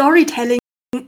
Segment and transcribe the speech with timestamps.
[0.00, 0.58] Storytelling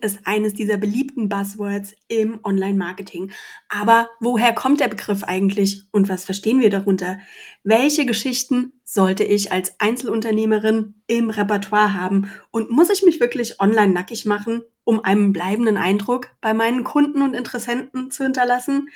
[0.03, 3.33] ist eines dieser beliebten Buzzwords im Online-Marketing.
[3.71, 7.19] Aber woher kommt der Begriff eigentlich und was verstehen wir darunter?
[7.65, 12.31] Welche Geschichten sollte ich als Einzelunternehmerin im Repertoire haben?
[12.51, 17.23] Und muss ich mich wirklich online nackig machen, um einen bleibenden Eindruck bei meinen Kunden
[17.23, 18.91] und Interessenten zu hinterlassen?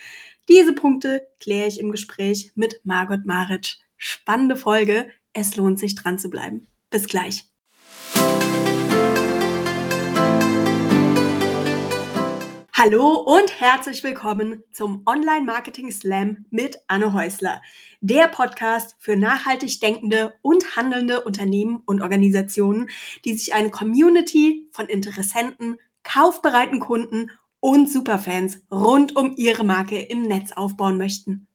[0.50, 3.78] Diese Punkte kläre ich im Gespräch mit Margot Maric.
[3.96, 5.08] Spannende Folge.
[5.32, 6.66] Es lohnt sich dran zu bleiben.
[6.90, 7.46] Bis gleich.
[12.78, 17.62] Hallo und herzlich willkommen zum Online Marketing Slam mit Anne Häusler,
[18.02, 22.90] der Podcast für nachhaltig denkende und handelnde Unternehmen und Organisationen,
[23.24, 27.30] die sich eine Community von Interessenten, kaufbereiten Kunden
[27.60, 31.48] und Superfans rund um ihre Marke im Netz aufbauen möchten.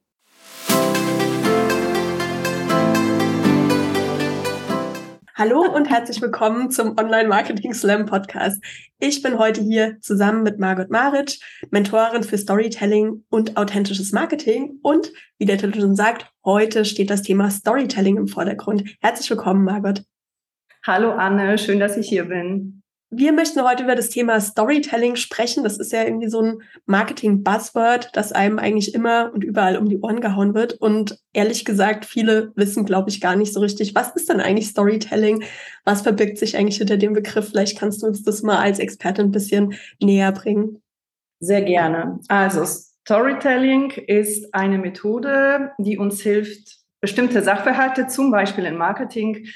[5.42, 8.64] Hallo und herzlich willkommen zum Online Marketing Slam Podcast.
[9.00, 11.40] Ich bin heute hier zusammen mit Margot Maric,
[11.72, 14.78] Mentorin für Storytelling und authentisches Marketing.
[14.84, 18.84] Und wie der Titel schon sagt, heute steht das Thema Storytelling im Vordergrund.
[19.02, 20.04] Herzlich willkommen, Margot.
[20.86, 22.81] Hallo Anne, schön, dass ich hier bin.
[23.14, 25.66] Wir möchten heute über das Thema Storytelling sprechen.
[25.66, 30.00] Das ist ja irgendwie so ein Marketing-Buzzword, das einem eigentlich immer und überall um die
[30.00, 30.76] Ohren gehauen wird.
[30.76, 34.70] Und ehrlich gesagt, viele wissen, glaube ich, gar nicht so richtig, was ist denn eigentlich
[34.70, 35.44] Storytelling?
[35.84, 37.50] Was verbirgt sich eigentlich hinter dem Begriff?
[37.50, 40.82] Vielleicht kannst du uns das mal als Expertin ein bisschen näher bringen.
[41.42, 42.22] Sehr gerne.
[42.30, 49.48] Also Storytelling ist eine Methode, die uns hilft, bestimmte Sachverhalte, zum Beispiel im Marketing,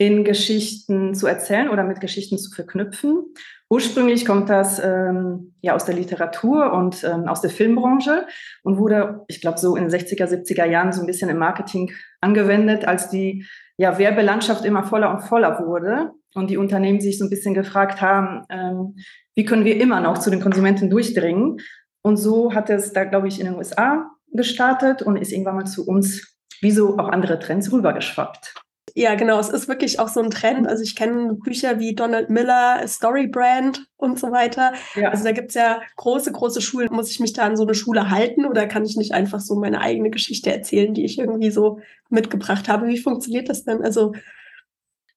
[0.00, 3.22] in Geschichten zu erzählen oder mit Geschichten zu verknüpfen.
[3.68, 8.26] Ursprünglich kommt das ähm, ja aus der Literatur und ähm, aus der Filmbranche
[8.62, 11.92] und wurde, ich glaube, so in den 60er, 70er Jahren so ein bisschen im Marketing
[12.22, 17.26] angewendet, als die ja, Werbelandschaft immer voller und voller wurde und die Unternehmen sich so
[17.26, 18.96] ein bisschen gefragt haben, ähm,
[19.34, 21.58] wie können wir immer noch zu den Konsumenten durchdringen.
[22.00, 25.66] Und so hat es da, glaube ich, in den USA gestartet und ist irgendwann mal
[25.66, 28.54] zu uns, wie so auch andere Trends, rübergeschwappt.
[28.94, 29.38] Ja, genau.
[29.38, 30.66] Es ist wirklich auch so ein Trend.
[30.68, 34.72] Also ich kenne Bücher wie Donald Miller, Storybrand und so weiter.
[34.94, 35.10] Ja.
[35.10, 36.88] Also da gibt es ja große, große Schulen.
[36.92, 39.54] Muss ich mich da an so eine Schule halten oder kann ich nicht einfach so
[39.56, 42.88] meine eigene Geschichte erzählen, die ich irgendwie so mitgebracht habe?
[42.88, 43.82] Wie funktioniert das denn?
[43.82, 44.12] Also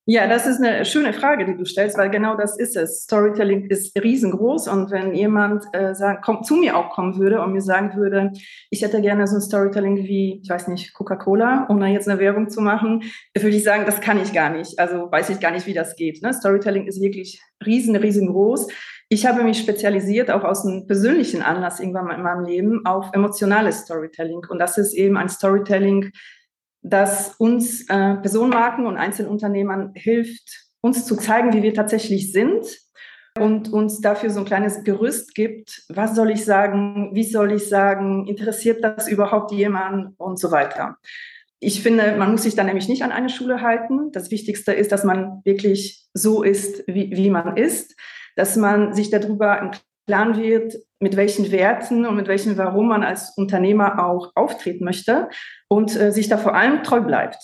[0.06, 3.04] ja, das ist eine schöne Frage, die du stellst, weil genau das ist es.
[3.04, 7.54] Storytelling ist riesengroß und wenn jemand äh, sagt, komm, zu mir auch kommen würde und
[7.54, 8.32] mir sagen würde,
[8.70, 12.20] ich hätte gerne so ein Storytelling wie, ich weiß nicht, Coca-Cola, um da jetzt eine
[12.20, 13.04] Werbung zu machen,
[13.34, 14.78] würde ich sagen, das kann ich gar nicht.
[14.78, 16.22] Also weiß ich gar nicht, wie das geht.
[16.22, 16.34] Ne?
[16.34, 18.68] Storytelling ist wirklich riesen, riesengroß.
[19.08, 23.82] Ich habe mich spezialisiert, auch aus einem persönlichen Anlass irgendwann in meinem Leben, auf emotionales
[23.82, 24.42] Storytelling.
[24.50, 26.12] Und das ist eben ein Storytelling,
[26.84, 32.66] das uns äh, Personenmarken und Einzelunternehmern hilft, uns zu zeigen, wie wir tatsächlich sind
[33.40, 35.84] und uns dafür so ein kleines Gerüst gibt.
[35.90, 37.12] Was soll ich sagen?
[37.14, 38.28] Wie soll ich sagen?
[38.28, 40.20] Interessiert das überhaupt jemand?
[40.20, 40.98] Und so weiter.
[41.60, 44.12] Ich finde, man muss sich da nämlich nicht an eine Schule halten.
[44.12, 47.96] Das Wichtigste ist, dass man wirklich so ist, wie, wie man ist,
[48.36, 49.72] dass man sich darüber im
[50.06, 55.30] Klaren wird, mit welchen Werten und mit welchen Warum man als Unternehmer auch auftreten möchte
[55.68, 57.38] und äh, sich da vor allem treu bleibt.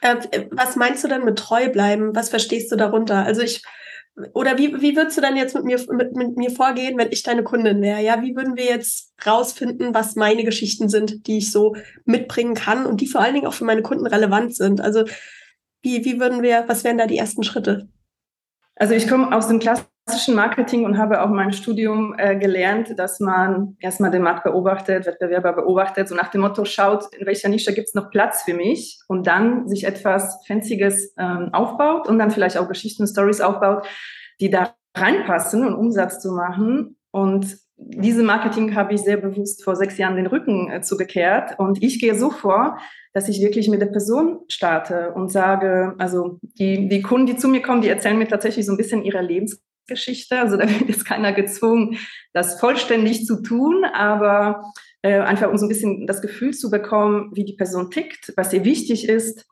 [0.00, 2.14] Äh, was meinst du denn mit treu bleiben?
[2.14, 3.24] Was verstehst du darunter?
[3.24, 3.62] Also ich
[4.32, 7.22] oder wie, wie würdest du dann jetzt mit mir, mit, mit mir vorgehen, wenn ich
[7.22, 8.00] deine Kundin wäre?
[8.00, 11.76] Ja, wie würden wir jetzt rausfinden, was meine Geschichten sind, die ich so
[12.06, 14.80] mitbringen kann und die vor allen Dingen auch für meine Kunden relevant sind?
[14.80, 15.04] Also
[15.82, 17.88] wie, wie würden wir, was wären da die ersten Schritte?
[18.74, 22.36] Also ich komme aus dem klassischen klassischen Marketing und habe auch in meinem Studium äh,
[22.36, 27.26] gelernt, dass man erstmal den Markt beobachtet, Wettbewerber beobachtet, so nach dem Motto schaut, in
[27.26, 32.08] welcher Nische gibt es noch Platz für mich und dann sich etwas Fancyes ähm, aufbaut
[32.08, 33.86] und dann vielleicht auch Geschichten, Stories aufbaut,
[34.40, 36.96] die da reinpassen und Umsatz zu machen.
[37.10, 41.58] Und diesem Marketing habe ich sehr bewusst vor sechs Jahren den Rücken äh, zugekehrt.
[41.58, 42.78] Und ich gehe so vor,
[43.12, 47.48] dass ich wirklich mit der Person starte und sage, also die, die Kunden, die zu
[47.48, 50.38] mir kommen, die erzählen mir tatsächlich so ein bisschen ihre Lebens Geschichte.
[50.38, 51.98] Also da wird jetzt keiner gezwungen,
[52.32, 54.72] das vollständig zu tun, aber
[55.02, 58.52] äh, einfach um so ein bisschen das Gefühl zu bekommen, wie die Person tickt, was
[58.52, 59.46] ihr wichtig ist.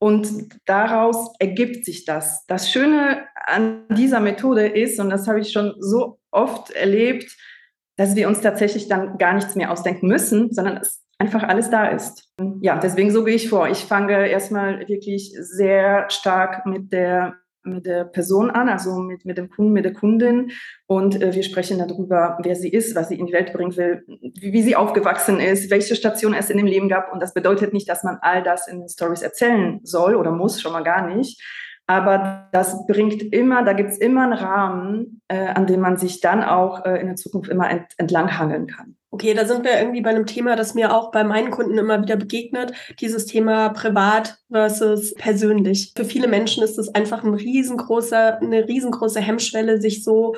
[0.00, 2.44] Und daraus ergibt sich das.
[2.46, 7.36] Das Schöne an dieser Methode ist, und das habe ich schon so oft erlebt,
[7.96, 11.88] dass wir uns tatsächlich dann gar nichts mehr ausdenken müssen, sondern es einfach alles da
[11.88, 12.32] ist.
[12.60, 13.68] Ja, deswegen so gehe ich vor.
[13.68, 17.34] Ich fange erstmal wirklich sehr stark mit der
[17.68, 20.50] mit der Person an, also mit, mit dem Kunden, mit der Kundin.
[20.86, 24.04] Und äh, wir sprechen darüber, wer sie ist, was sie in die Welt bringen will,
[24.06, 27.12] wie, wie, sie aufgewachsen ist, welche Station es in dem Leben gab.
[27.12, 30.60] Und das bedeutet nicht, dass man all das in den Stories erzählen soll oder muss,
[30.60, 31.42] schon mal gar nicht.
[31.86, 36.20] aber das bringt immer, da gibt es immer einen Rahmen, äh, an dem man sich
[36.20, 38.97] dann auch äh, in der Zukunft immer ent entlanghangeln kann.
[39.10, 42.02] Okay, da sind wir irgendwie bei einem Thema, das mir auch bei meinen Kunden immer
[42.02, 42.72] wieder begegnet.
[43.00, 45.92] Dieses Thema privat versus persönlich.
[45.96, 50.36] Für viele Menschen ist es einfach ein riesengroßer, eine riesengroße Hemmschwelle, sich so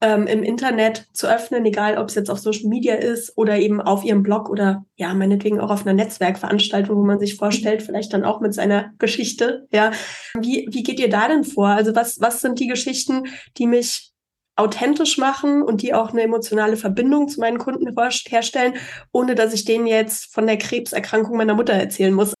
[0.00, 3.80] ähm, im Internet zu öffnen, egal ob es jetzt auf Social Media ist oder eben
[3.80, 8.12] auf ihrem Blog oder ja, meinetwegen auch auf einer Netzwerkveranstaltung, wo man sich vorstellt, vielleicht
[8.12, 9.66] dann auch mit seiner Geschichte.
[9.72, 9.92] Ja,
[10.38, 11.68] wie, wie geht ihr da denn vor?
[11.68, 13.24] Also was, was sind die Geschichten,
[13.56, 14.12] die mich
[14.58, 17.86] authentisch machen und die auch eine emotionale Verbindung zu meinen Kunden
[18.28, 18.74] herstellen,
[19.12, 22.34] ohne dass ich denen jetzt von der Krebserkrankung meiner Mutter erzählen muss.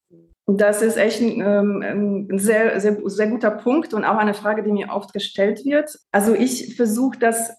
[0.46, 4.62] Das ist echt ein, ähm, ein sehr, sehr, sehr guter Punkt und auch eine Frage,
[4.62, 5.98] die mir oft gestellt wird.
[6.10, 7.50] Also ich versuche das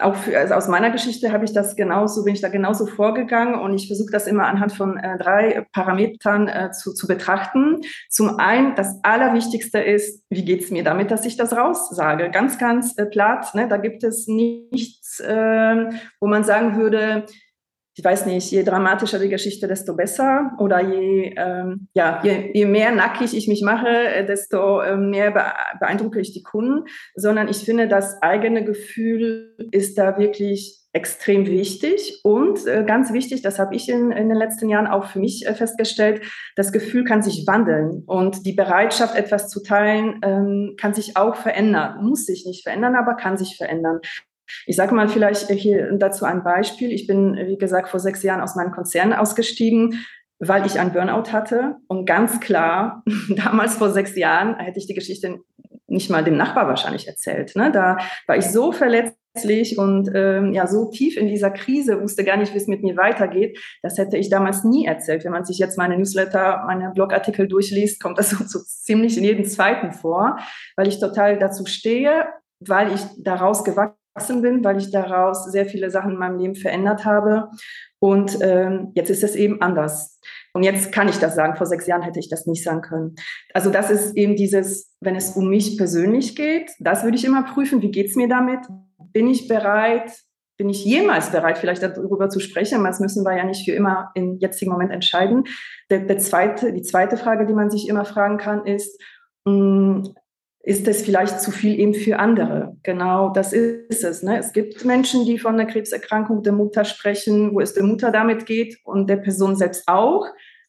[0.00, 3.54] auch für, also aus meiner Geschichte habe ich das genauso, bin ich da genauso vorgegangen
[3.54, 7.80] und ich versuche das immer anhand von äh, drei Parametern äh, zu, zu betrachten.
[8.08, 12.30] Zum einen, das Allerwichtigste ist, wie geht es mir damit, dass ich das raussage?
[12.30, 13.68] Ganz, ganz äh, platt, ne?
[13.68, 17.26] da gibt es nichts, äh, wo man sagen würde,
[17.96, 20.52] ich weiß nicht, je dramatischer die Geschichte, desto besser.
[20.58, 25.30] Oder je, ähm, ja, je, je mehr nackig ich mich mache, desto äh, mehr
[25.78, 26.88] beeindrucke ich die Kunden.
[27.14, 32.20] Sondern ich finde, das eigene Gefühl ist da wirklich extrem wichtig.
[32.24, 35.46] Und äh, ganz wichtig, das habe ich in, in den letzten Jahren auch für mich
[35.46, 36.22] äh, festgestellt,
[36.56, 38.02] das Gefühl kann sich wandeln.
[38.06, 42.04] Und die Bereitschaft, etwas zu teilen, ähm, kann sich auch verändern.
[42.04, 44.00] Muss sich nicht verändern, aber kann sich verändern.
[44.66, 46.92] Ich sage mal vielleicht hier dazu ein Beispiel.
[46.92, 50.04] Ich bin, wie gesagt, vor sechs Jahren aus meinem Konzern ausgestiegen,
[50.38, 51.76] weil ich ein Burnout hatte.
[51.88, 53.02] Und ganz klar,
[53.36, 55.38] damals vor sechs Jahren hätte ich die Geschichte
[55.86, 57.54] nicht mal dem Nachbar wahrscheinlich erzählt.
[57.56, 57.70] Ne?
[57.70, 62.36] Da war ich so verletzlich und ähm, ja so tief in dieser Krise, wusste gar
[62.36, 63.58] nicht, wie es mit mir weitergeht.
[63.82, 65.24] Das hätte ich damals nie erzählt.
[65.24, 69.24] Wenn man sich jetzt meine Newsletter, meine Blogartikel durchliest, kommt das so, so ziemlich in
[69.24, 70.38] jedem zweiten vor,
[70.76, 72.26] weil ich total dazu stehe,
[72.60, 76.54] weil ich daraus gewachsen gewachsen bin, weil ich daraus sehr viele Sachen in meinem Leben
[76.54, 77.50] verändert habe.
[77.98, 80.20] Und ähm, jetzt ist es eben anders.
[80.52, 81.56] Und jetzt kann ich das sagen.
[81.56, 83.16] Vor sechs Jahren hätte ich das nicht sagen können.
[83.54, 87.42] Also das ist eben dieses, wenn es um mich persönlich geht, das würde ich immer
[87.42, 87.82] prüfen.
[87.82, 88.60] Wie geht es mir damit?
[89.12, 90.12] Bin ich bereit?
[90.56, 92.84] Bin ich jemals bereit, vielleicht darüber zu sprechen?
[92.84, 95.44] Das müssen wir ja nicht für immer im jetzigen Moment entscheiden.
[95.90, 99.00] Der, der zweite, die zweite Frage, die man sich immer fragen kann, ist,
[99.46, 100.14] mh, hm,
[100.64, 102.76] ist es vielleicht zu viel eben für andere.
[102.82, 104.22] Genau, das ist es.
[104.22, 104.38] Ne?
[104.38, 108.46] Es gibt Menschen, die von der Krebserkrankung der Mutter sprechen, wo es der Mutter damit
[108.46, 110.26] geht und der Person selbst auch.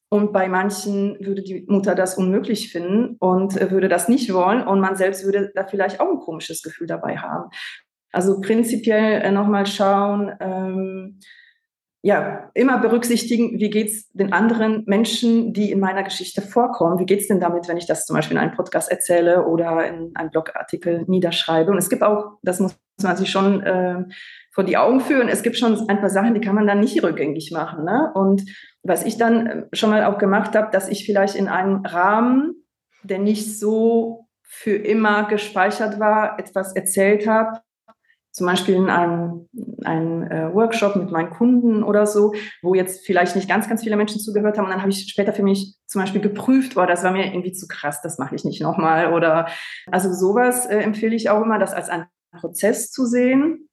[0.09, 4.67] Und bei manchen würde die Mutter das unmöglich finden und würde das nicht wollen.
[4.67, 7.49] Und man selbst würde da vielleicht auch ein komisches Gefühl dabei haben.
[8.11, 11.19] Also prinzipiell äh, nochmal schauen, ähm,
[12.05, 16.99] ja, immer berücksichtigen, wie geht's den anderen Menschen, die in meiner Geschichte vorkommen.
[16.99, 20.15] Wie geht's denn damit, wenn ich das zum Beispiel in einem Podcast erzähle oder in
[20.15, 21.71] einem Blogartikel niederschreibe?
[21.71, 24.03] Und es gibt auch, das muss man sich schon äh,
[24.51, 27.01] vor die Augen führen, es gibt schon ein paar Sachen, die kann man dann nicht
[27.01, 27.85] rückgängig machen.
[27.85, 28.11] Ne?
[28.13, 28.43] Und
[28.83, 32.53] was ich dann äh, schon mal auch gemacht habe, dass ich vielleicht in einem Rahmen,
[33.01, 37.61] der nicht so für immer gespeichert war, etwas erzählt habe,
[38.35, 39.47] zum Beispiel in einem,
[39.85, 43.95] einem äh, Workshop mit meinen Kunden oder so, wo jetzt vielleicht nicht ganz, ganz viele
[43.95, 44.65] Menschen zugehört haben.
[44.65, 47.53] Und dann habe ich später für mich zum Beispiel geprüft, boah, das war mir irgendwie
[47.53, 49.13] zu krass, das mache ich nicht nochmal.
[49.13, 49.47] Oder
[49.89, 53.69] also sowas äh, empfehle ich auch immer, das als einen Prozess zu sehen.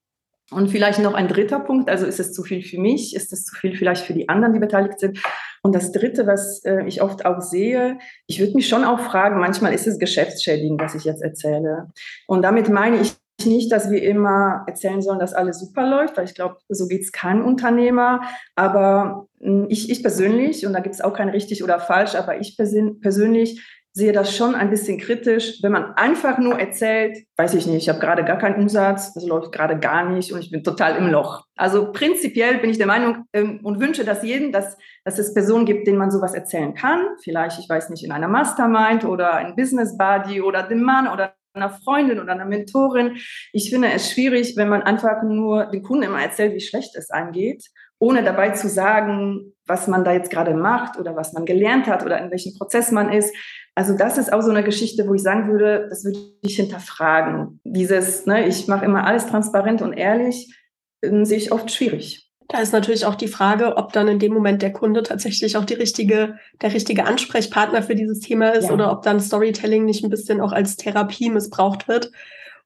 [0.49, 3.43] Und vielleicht noch ein dritter Punkt, also ist es zu viel für mich, ist es
[3.43, 5.21] zu viel vielleicht für die anderen, die beteiligt sind.
[5.61, 7.97] Und das Dritte, was äh, ich oft auch sehe,
[8.27, 11.91] ich würde mich schon auch fragen, manchmal ist es geschäftsschädigend, was ich jetzt erzähle.
[12.27, 13.13] Und damit meine ich
[13.45, 17.01] nicht, dass wir immer erzählen sollen, dass alles super läuft, weil ich glaube, so geht
[17.01, 18.21] es keinem Unternehmer.
[18.55, 22.39] Aber hm, ich, ich persönlich, und da gibt es auch kein richtig oder falsch, aber
[22.39, 23.61] ich persönlich
[23.95, 27.89] sehe das schon ein bisschen kritisch, wenn man einfach nur erzählt, weiß ich nicht, ich
[27.89, 31.07] habe gerade gar keinen Umsatz, das läuft gerade gar nicht und ich bin total im
[31.09, 31.45] Loch.
[31.55, 35.65] Also prinzipiell bin ich der Meinung ähm, und wünsche das jedem, dass, dass es Personen
[35.65, 37.01] gibt, denen man sowas erzählen kann.
[37.21, 41.35] Vielleicht, ich weiß nicht, in einer Mastermind oder ein Business Buddy oder dem Mann oder
[41.53, 43.17] einer Freundin oder einer Mentorin.
[43.51, 47.09] Ich finde es schwierig, wenn man einfach nur den Kunden immer erzählt, wie schlecht es
[47.09, 47.65] angeht,
[47.99, 52.03] ohne dabei zu sagen, was man da jetzt gerade macht oder was man gelernt hat
[52.03, 53.33] oder in welchem Prozess man ist.
[53.75, 57.59] Also das ist auch so eine Geschichte, wo ich sagen würde, das würde ich hinterfragen.
[57.63, 60.53] Dieses, ne, ich mache immer alles transparent und ehrlich,
[61.01, 62.29] äh, sehe ich oft schwierig.
[62.47, 65.65] Da ist natürlich auch die Frage, ob dann in dem Moment der Kunde tatsächlich auch
[65.65, 68.73] die richtige, der richtige Ansprechpartner für dieses Thema ist ja.
[68.73, 72.11] oder ob dann Storytelling nicht ein bisschen auch als Therapie missbraucht wird,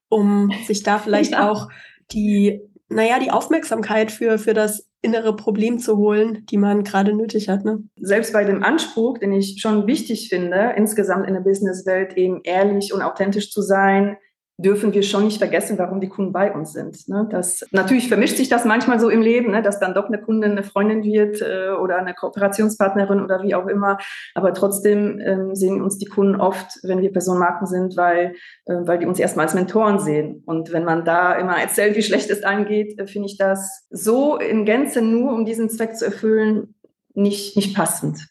[0.10, 1.50] um sich da vielleicht ja.
[1.50, 1.70] auch
[2.12, 7.50] die, naja, die Aufmerksamkeit für, für das innere Problem zu holen, die man gerade nötig
[7.50, 7.64] hat.
[7.64, 7.84] Ne?
[8.00, 12.94] Selbst bei dem Anspruch, den ich schon wichtig finde, insgesamt in der Businesswelt eben ehrlich
[12.94, 14.18] und authentisch zu sein,
[14.58, 17.08] dürfen wir schon nicht vergessen, warum die Kunden bei uns sind.
[17.08, 17.28] Ne?
[17.30, 19.62] Das, natürlich vermischt sich das manchmal so im Leben, ne?
[19.62, 23.68] dass dann doch eine Kundin eine Freundin wird äh, oder eine Kooperationspartnerin oder wie auch
[23.68, 24.00] immer.
[24.34, 28.34] Aber trotzdem ähm, sehen uns die Kunden oft, wenn wir Personenmarken sind, weil,
[28.66, 30.42] äh, weil die uns erstmal als Mentoren sehen.
[30.48, 34.38] Und wenn man da immer erzählt, wie schlecht es angeht, äh, finde ich das so
[34.38, 36.74] in Gänze nur, um diesen Zweck zu erfüllen,
[37.14, 38.28] nicht, nicht passend.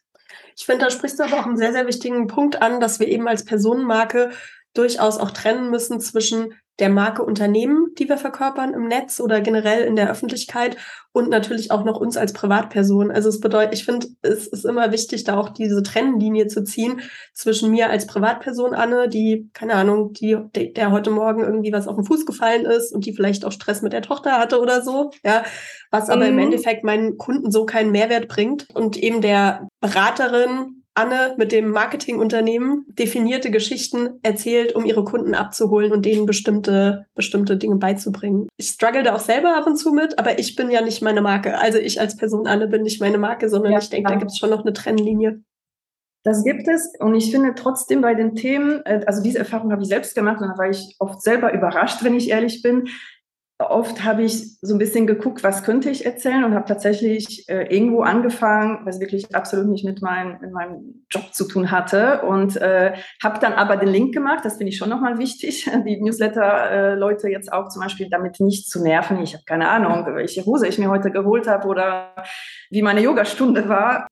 [0.58, 3.08] Ich finde, da sprichst du aber auch einen sehr, sehr wichtigen Punkt an, dass wir
[3.08, 4.30] eben als Personenmarke
[4.78, 9.84] durchaus auch trennen müssen zwischen der Marke Unternehmen, die wir verkörpern im Netz oder generell
[9.84, 10.76] in der Öffentlichkeit
[11.12, 13.10] und natürlich auch noch uns als Privatperson.
[13.10, 17.00] Also es bedeutet, ich finde, es ist immer wichtig, da auch diese Trennlinie zu ziehen
[17.32, 21.96] zwischen mir als Privatperson Anne, die keine Ahnung, die der heute Morgen irgendwie was auf
[21.96, 25.10] den Fuß gefallen ist und die vielleicht auch Stress mit der Tochter hatte oder so,
[25.24, 25.44] ja,
[25.90, 26.32] was aber mhm.
[26.32, 31.70] im Endeffekt meinen Kunden so keinen Mehrwert bringt und eben der Beraterin Anne mit dem
[31.70, 38.48] Marketingunternehmen definierte Geschichten erzählt, um ihre Kunden abzuholen und denen bestimmte, bestimmte Dinge beizubringen.
[38.56, 41.20] Ich struggle da auch selber ab und zu mit, aber ich bin ja nicht meine
[41.20, 41.58] Marke.
[41.58, 44.30] Also ich als Person Anne bin nicht meine Marke, sondern ja, ich denke, da gibt
[44.30, 45.42] es schon noch eine Trennlinie.
[46.24, 49.82] Das gibt es und ich finde trotzdem bei den Themen, äh, also diese Erfahrung habe
[49.82, 52.88] ich selbst gemacht und da war ich oft selber überrascht, wenn ich ehrlich bin,
[53.58, 57.74] oft habe ich so ein bisschen geguckt, was könnte ich erzählen und habe tatsächlich äh,
[57.74, 62.56] irgendwo angefangen, was wirklich absolut nicht mit, mein, mit meinem Job zu tun hatte und
[62.56, 67.28] äh, habe dann aber den Link gemacht, das finde ich schon nochmal wichtig, die Newsletter-Leute
[67.28, 69.22] äh, jetzt auch zum Beispiel damit nicht zu nerven.
[69.22, 72.14] Ich habe keine Ahnung, welche Hose ich mir heute geholt habe oder
[72.70, 74.06] wie meine Yogastunde war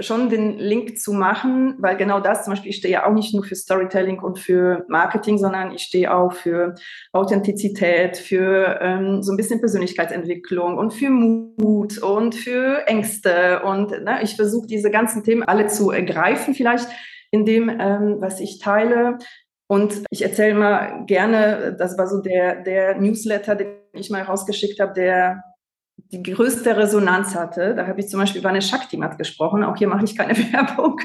[0.00, 3.34] schon den Link zu machen, weil genau das zum Beispiel, ich stehe ja auch nicht
[3.34, 6.74] nur für Storytelling und für Marketing, sondern ich stehe auch für
[7.12, 13.62] Authentizität, für ähm, so ein bisschen Persönlichkeitsentwicklung und für Mut und für Ängste.
[13.64, 16.88] Und ne, ich versuche diese ganzen Themen alle zu ergreifen, vielleicht
[17.30, 19.18] in dem, ähm, was ich teile.
[19.68, 24.80] Und ich erzähle immer gerne, das war so der, der Newsletter, den ich mal rausgeschickt
[24.80, 25.44] habe, der
[26.10, 27.74] die größte Resonanz hatte.
[27.74, 29.64] Da habe ich zum Beispiel über eine Shaktimat gesprochen.
[29.64, 31.00] Auch hier mache ich keine Werbung.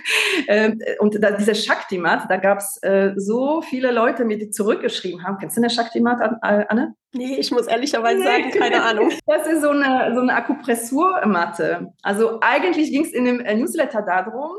[0.47, 5.37] Ähm, und da, diese Shaktimat, da gab es äh, so viele Leute, die zurückgeschrieben haben.
[5.37, 6.95] Kennst du eine Shaktimat, Anne?
[7.17, 8.25] Nee, ich muss ehrlicherweise nee.
[8.25, 9.09] sagen, keine Ahnung.
[9.25, 11.93] Das ist so eine, so eine Akupressurmatte.
[12.03, 14.51] Also eigentlich ging es in dem äh, Newsletter darum,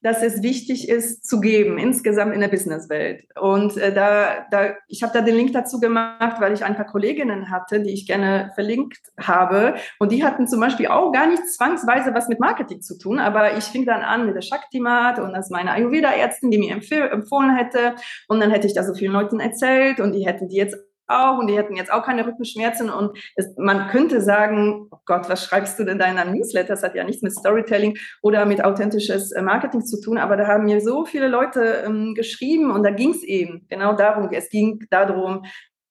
[0.00, 3.24] dass es wichtig ist zu geben, insgesamt in der Businesswelt.
[3.38, 6.86] Und äh, da, da, ich habe da den Link dazu gemacht, weil ich ein paar
[6.86, 9.74] Kolleginnen hatte, die ich gerne verlinkt habe.
[9.98, 13.18] Und die hatten zum Beispiel auch gar nicht zwangsweise was mit Marketing zu tun.
[13.18, 17.56] Aber ich fing dann an mit der Shaktimat und das meine Ayurveda-Ärztin, die mir empfohlen
[17.56, 17.96] hätte.
[18.28, 21.38] Und dann hätte ich da so vielen Leuten erzählt und die hätten die jetzt auch
[21.38, 22.90] und die hätten jetzt auch keine Rückenschmerzen.
[22.90, 26.68] Und es, man könnte sagen, oh Gott, was schreibst du denn da in einem Newsletter?
[26.68, 30.46] Das hat ja nichts mit Storytelling oder mit authentisches äh, Marketing zu tun, aber da
[30.46, 34.48] haben mir so viele Leute ähm, geschrieben und da ging es eben genau darum, es
[34.48, 35.44] ging darum,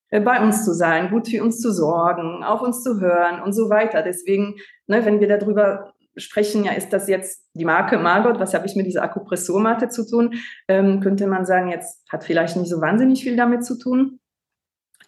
[0.10, 3.54] äh, bei uns zu sein, gut für uns zu sorgen, auf uns zu hören und
[3.54, 4.02] so weiter.
[4.02, 4.56] Deswegen,
[4.88, 8.76] ne, wenn wir darüber sprechen, ja, ist das jetzt die Marke Margot, was habe ich
[8.76, 10.36] mit dieser Akupressurmatte zu tun,
[10.68, 14.20] ähm, könnte man sagen, jetzt hat vielleicht nicht so wahnsinnig viel damit zu tun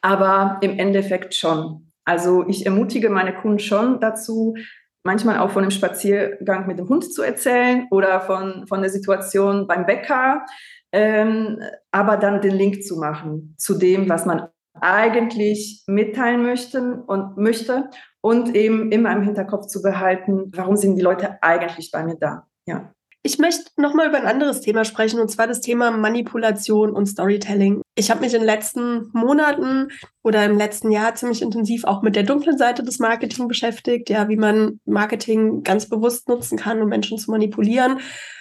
[0.06, 1.92] aber im Endeffekt schon.
[2.06, 4.56] Also ich ermutige meine Kunden schon dazu,
[5.04, 9.66] manchmal auch von einem Spaziergang mit dem Hund zu erzählen oder von, von der Situation
[9.66, 10.46] beim Bäcker,
[10.92, 11.60] ähm,
[11.90, 14.48] aber dann den Link zu machen zu dem, was man
[14.80, 17.90] eigentlich mitteilen möchte und möchte
[18.22, 22.46] und eben immer im Hinterkopf zu behalten, warum sind die Leute eigentlich bei mir da.
[22.68, 22.94] Ja.
[23.26, 27.82] Ich möchte nochmal über ein anderes Thema sprechen, und zwar das Thema Manipulation und Storytelling.
[27.96, 29.88] Ich habe mich in den letzten Monaten
[30.26, 34.28] oder im letzten Jahr ziemlich intensiv auch mit der dunklen Seite des Marketing beschäftigt, ja,
[34.28, 38.00] wie man Marketing ganz bewusst nutzen kann, um Menschen zu manipulieren,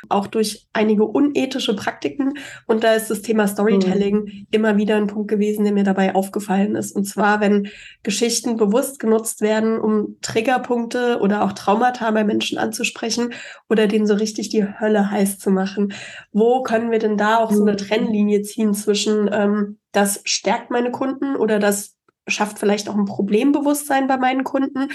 [0.08, 2.38] auch durch einige unethische Praktiken.
[2.66, 4.46] Und da ist das Thema Storytelling mhm.
[4.50, 6.96] immer wieder ein Punkt gewesen, der mir dabei aufgefallen ist.
[6.96, 7.68] Und zwar, wenn
[8.02, 13.34] Geschichten bewusst genutzt werden, um Triggerpunkte oder auch Traumata bei Menschen anzusprechen
[13.68, 15.92] oder denen so richtig die Hölle heiß zu machen.
[16.32, 17.76] Wo können wir denn da auch so eine mhm.
[17.76, 21.96] Trennlinie ziehen zwischen ähm, das stärkt meine Kunden oder das
[22.26, 24.90] schafft vielleicht auch ein Problembewusstsein bei meinen Kunden.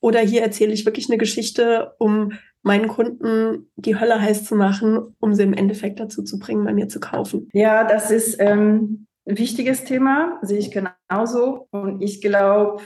[0.00, 2.32] Oder hier erzähle ich wirklich eine Geschichte, um
[2.62, 6.72] meinen Kunden die Hölle heiß zu machen, um sie im Endeffekt dazu zu bringen, bei
[6.72, 7.48] mir zu kaufen.
[7.52, 11.68] Ja, das ist ähm, ein wichtiges Thema, sehe ich genauso.
[11.70, 12.82] Und ich glaube,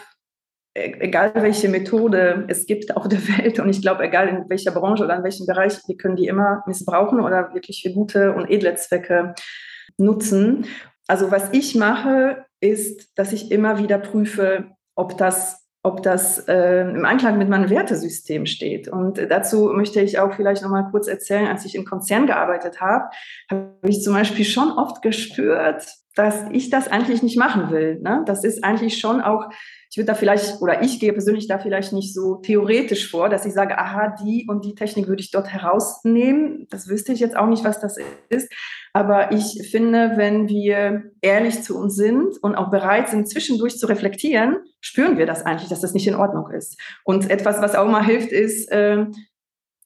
[0.75, 5.05] egal welche Methode es gibt auf der Welt und ich glaube, egal in welcher Branche
[5.05, 8.75] oder in welchem Bereich, wir können die immer missbrauchen oder wirklich für gute und edle
[8.77, 9.35] Zwecke
[9.97, 10.67] nutzen
[11.09, 16.81] also was ich mache, ist, dass ich immer wieder prüfe, ob das ob das äh,
[16.81, 18.89] im Einklang mit meinem Wertesystem steht.
[18.89, 22.81] Und dazu möchte ich auch vielleicht noch mal kurz erzählen, als ich im Konzern gearbeitet
[22.81, 23.05] habe,
[23.49, 25.87] habe ich zum Beispiel schon oft gespürt,
[26.19, 28.01] dass ich das eigentlich nicht machen will.
[28.01, 28.25] Ne?
[28.27, 29.51] Das ist eigentlich schon auch,
[29.89, 33.47] ich würde da vielleicht, oder ich gehe persönlich da vielleicht nicht so theoretisch vor, dass
[33.47, 36.67] ich sage, aha, die und die Technik würde ich dort herausnehmen.
[36.71, 37.99] Das wüsste ich jetzt auch nicht, was das
[38.31, 38.53] ist.
[38.93, 43.87] Aber ich finde, wenn wir ehrlich zu uns sind und auch bereit sind, zwischendurch zu
[43.87, 46.81] reflektieren, spüren wir das eigentlich, dass das nicht in Ordnung ist.
[47.05, 49.07] Und etwas, was auch mal hilft, ist, äh,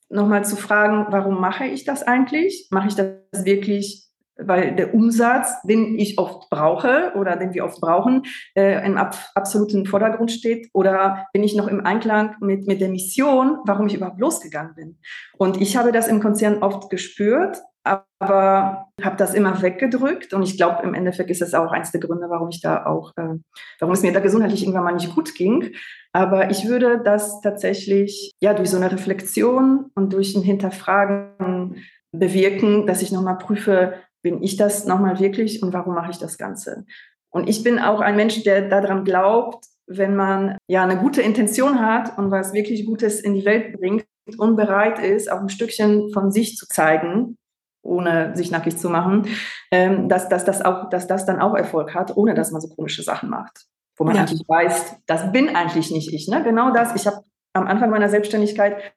[0.08, 2.68] nochmal zu fragen, warum mache ich das eigentlich?
[2.70, 7.80] Mache ich das wirklich weil der Umsatz, den ich oft brauche oder den wir oft
[7.80, 8.24] brauchen,
[8.54, 12.88] äh, im ab absoluten Vordergrund steht oder bin ich noch im Einklang mit, mit der
[12.88, 14.98] Mission, warum ich überhaupt losgegangen bin.
[15.36, 20.56] Und ich habe das im Konzern oft gespürt, aber habe das immer weggedrückt und ich
[20.56, 23.34] glaube, im Endeffekt ist das auch eins der Gründe, warum ich da auch, äh,
[23.80, 25.74] warum es mir da gesundheitlich irgendwann mal nicht gut ging.
[26.12, 31.76] Aber ich würde das tatsächlich ja durch so eine Reflexion und durch ein Hinterfragen
[32.12, 36.38] bewirken, dass ich nochmal prüfe, bin ich das nochmal wirklich und warum mache ich das
[36.38, 36.84] Ganze?
[37.30, 41.80] Und ich bin auch ein Mensch, der daran glaubt, wenn man ja eine gute Intention
[41.80, 44.04] hat und was wirklich Gutes in die Welt bringt
[44.38, 47.36] und bereit ist, auch ein Stückchen von sich zu zeigen,
[47.82, 49.26] ohne sich nackig zu machen,
[49.72, 52.68] ähm, dass, dass, das auch, dass das dann auch Erfolg hat, ohne dass man so
[52.68, 53.66] komische Sachen macht.
[53.96, 54.22] Wo man ja.
[54.22, 56.28] eigentlich weiß, das bin eigentlich nicht ich.
[56.28, 56.42] Ne?
[56.44, 56.94] Genau das.
[56.94, 58.94] Ich habe am Anfang meiner Selbstständigkeit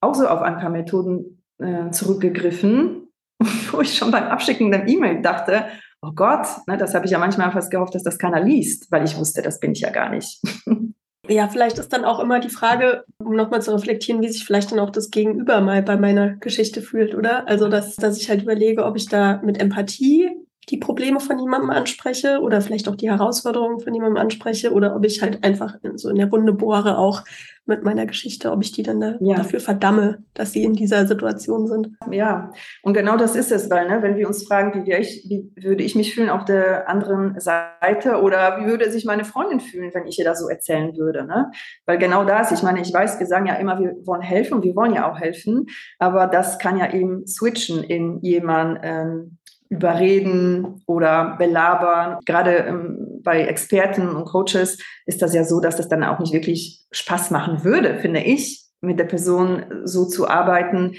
[0.00, 3.03] auch so auf ein paar Methoden äh, zurückgegriffen,
[3.72, 5.66] wo ich schon beim Abschicken der E-Mail dachte,
[6.02, 9.04] oh Gott, ne, das habe ich ja manchmal fast gehofft, dass das keiner liest, weil
[9.04, 10.40] ich wusste, das bin ich ja gar nicht.
[11.26, 14.72] Ja, vielleicht ist dann auch immer die Frage, um nochmal zu reflektieren, wie sich vielleicht
[14.72, 17.48] dann auch das Gegenüber mal bei meiner Geschichte fühlt, oder?
[17.48, 20.30] Also, dass, dass ich halt überlege, ob ich da mit Empathie
[20.70, 25.04] die Probleme von jemandem anspreche oder vielleicht auch die Herausforderungen von jemandem anspreche oder ob
[25.04, 27.22] ich halt einfach in, so in der Wunde bohre auch
[27.66, 29.36] mit meiner Geschichte, ob ich die dann da, ja.
[29.36, 31.88] dafür verdamme, dass sie in dieser Situation sind.
[32.10, 32.52] Ja,
[32.82, 35.82] und genau das ist es, weil ne, wenn wir uns fragen, wie, ich, wie würde
[35.82, 40.06] ich mich fühlen auf der anderen Seite oder wie würde sich meine Freundin fühlen, wenn
[40.06, 41.50] ich ihr das so erzählen würde, ne?
[41.86, 44.76] Weil genau das, ich meine, ich weiß, wir sagen ja immer, wir wollen helfen, wir
[44.76, 45.66] wollen ja auch helfen,
[45.98, 52.18] aber das kann ja eben switchen in jemand, ähm, überreden oder belabern.
[52.26, 56.32] Gerade ähm, bei Experten und Coaches ist das ja so, dass das dann auch nicht
[56.32, 60.94] wirklich Spaß machen würde, finde ich, mit der Person so zu arbeiten,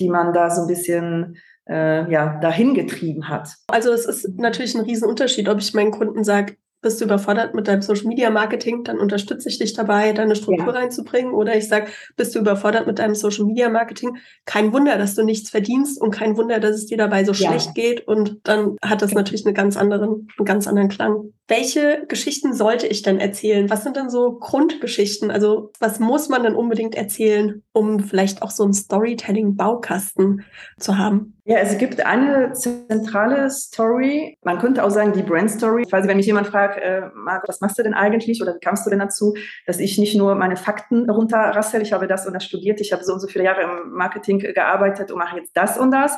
[0.00, 1.36] die man da so ein bisschen
[1.68, 3.48] äh, ja, dahin getrieben hat.
[3.68, 7.66] Also es ist natürlich ein Riesenunterschied, ob ich meinen Kunden sage, bist du überfordert mit
[7.66, 10.80] deinem Social Media Marketing, dann unterstütze ich dich dabei, deine Struktur ja.
[10.80, 11.32] reinzubringen.
[11.32, 15.24] Oder ich sage, bist du überfordert mit deinem Social Media Marketing, kein Wunder, dass du
[15.24, 17.48] nichts verdienst und kein Wunder, dass es dir dabei so ja.
[17.48, 18.06] schlecht geht.
[18.06, 21.32] Und dann hat das natürlich eine ganz anderen, einen ganz anderen Klang.
[21.46, 23.68] Welche Geschichten sollte ich denn erzählen?
[23.68, 25.30] Was sind denn so Grundgeschichten?
[25.30, 30.42] Also was muss man denn unbedingt erzählen, um vielleicht auch so einen Storytelling-Baukasten
[30.78, 31.36] zu haben?
[31.44, 34.38] Ja, es gibt eine zentrale Story.
[34.42, 35.84] Man könnte auch sagen, die Brand Story.
[35.84, 38.86] Quasi, wenn mich jemand fragt, äh, Marco, was machst du denn eigentlich oder wie kamst
[38.86, 39.34] du denn dazu,
[39.66, 43.04] dass ich nicht nur meine Fakten runterrassel, ich habe das und das studiert, ich habe
[43.04, 46.16] so und so viele Jahre im Marketing gearbeitet und mache jetzt das und das,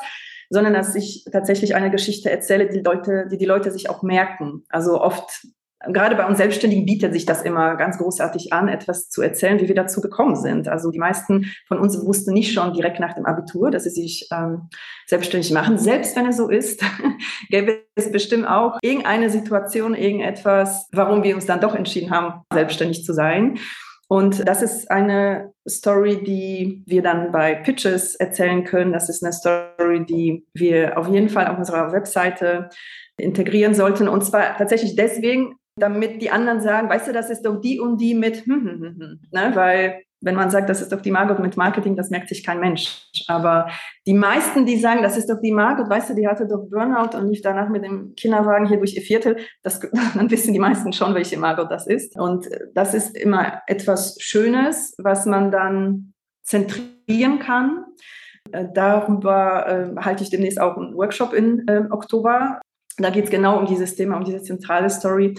[0.50, 4.64] sondern dass ich tatsächlich eine Geschichte erzähle, die Leute, die die Leute sich auch merken.
[4.68, 5.46] Also oft
[5.92, 9.68] gerade bei uns Selbstständigen bietet sich das immer ganz großartig an, etwas zu erzählen, wie
[9.68, 10.68] wir dazu gekommen sind.
[10.68, 14.28] Also die meisten von uns wussten nicht schon direkt nach dem Abitur, dass sie sich
[14.32, 14.68] ähm,
[15.06, 15.78] selbstständig machen.
[15.78, 16.82] Selbst wenn es so ist,
[17.50, 23.04] gäbe es bestimmt auch irgendeine Situation, irgendetwas, warum wir uns dann doch entschieden haben, selbstständig
[23.04, 23.58] zu sein.
[24.08, 28.92] Und das ist eine Story, die wir dann bei Pitches erzählen können.
[28.92, 32.68] Das ist eine Story, die wir auf jeden Fall auf unserer Webseite
[33.18, 34.08] integrieren sollten.
[34.08, 38.00] Und zwar tatsächlich deswegen, damit die anderen sagen, weißt du, das ist doch die und
[38.00, 39.20] die mit, hm, hm, hm, hm.
[39.32, 39.50] Ne?
[39.54, 42.58] weil wenn man sagt, das ist doch die Margot mit Marketing, das merkt sich kein
[42.58, 43.06] Mensch.
[43.28, 43.70] Aber
[44.06, 47.16] die meisten, die sagen, das ist doch die Margot, weißt du, die hatte doch Burnout
[47.16, 49.78] und lief danach mit dem Kinderwagen hier durch ihr Viertel, das,
[50.14, 52.18] dann wissen die meisten schon, welche Margot das ist.
[52.18, 56.12] Und das ist immer etwas Schönes, was man dann
[56.42, 57.84] zentrieren kann.
[58.50, 62.60] Äh, darüber äh, halte ich demnächst auch einen Workshop in äh, Oktober.
[62.98, 65.36] Da geht es genau um dieses Thema, um diese zentrale Story.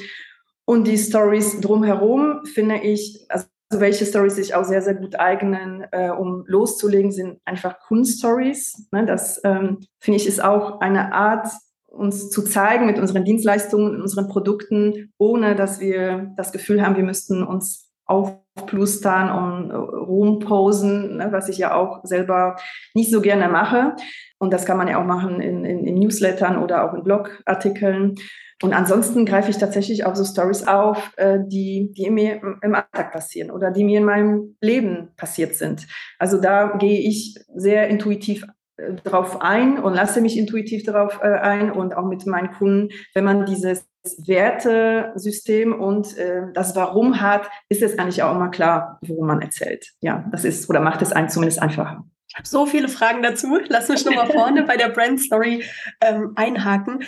[0.63, 5.85] Und die Stories drumherum finde ich, also welche Stories sich auch sehr, sehr gut eignen,
[5.91, 8.87] äh, um loszulegen, sind einfach Kunststories.
[8.91, 9.05] Ne?
[9.05, 11.47] Das ähm, finde ich ist auch eine Art,
[11.87, 17.03] uns zu zeigen mit unseren Dienstleistungen, unseren Produkten, ohne dass wir das Gefühl haben, wir
[17.03, 22.55] müssten uns aufplustern und rumposen, ne, was ich ja auch selber
[22.93, 23.95] nicht so gerne mache.
[24.39, 28.15] Und das kann man ja auch machen in, in, in Newslettern oder auch in Blogartikeln.
[28.63, 33.11] Und ansonsten greife ich tatsächlich auch so Stories auf, äh, die, die mir im Alltag
[33.11, 35.87] passieren oder die mir in meinem Leben passiert sind.
[36.17, 38.45] Also da gehe ich sehr intuitiv
[38.77, 42.89] äh, darauf ein und lasse mich intuitiv darauf äh, ein und auch mit meinen Kunden,
[43.13, 43.85] wenn man dieses
[44.25, 49.93] Wertesystem und äh, das Warum hat, ist es eigentlich auch immer klar, worum man erzählt.
[50.01, 52.05] Ja, das ist oder macht es einen zumindest einfacher.
[52.29, 53.59] Ich habe so viele Fragen dazu.
[53.67, 55.63] Lass mich nochmal vorne bei der Brand Story
[56.01, 57.03] ähm, einhaken.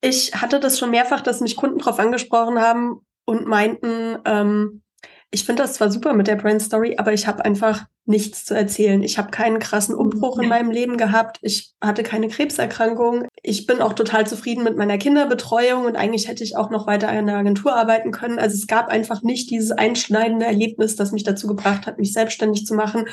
[0.00, 4.82] Ich hatte das schon mehrfach, dass mich Kunden darauf angesprochen haben und meinten, ähm,
[5.30, 8.54] ich finde das zwar super mit der Brand Story, aber ich habe einfach nichts zu
[8.54, 9.02] erzählen.
[9.02, 11.38] Ich habe keinen krassen Umbruch in meinem Leben gehabt.
[11.42, 13.28] Ich hatte keine Krebserkrankung.
[13.42, 17.12] Ich bin auch total zufrieden mit meiner Kinderbetreuung und eigentlich hätte ich auch noch weiter
[17.12, 18.38] in der Agentur arbeiten können.
[18.38, 22.64] Also es gab einfach nicht dieses einschneidende Erlebnis, das mich dazu gebracht hat, mich selbstständig
[22.64, 23.06] zu machen.